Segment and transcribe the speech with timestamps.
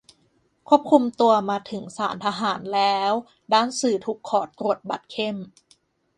[0.67, 3.11] ควบคุมตัวมาถึงศาลทหารแล้ว
[3.53, 5.37] ด้านสื่อถูกขอตรวจบัตรเข้ม